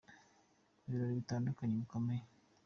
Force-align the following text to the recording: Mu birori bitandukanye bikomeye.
Mu 0.79 0.83
birori 0.91 1.13
bitandukanye 1.19 1.73
bikomeye. 1.81 2.23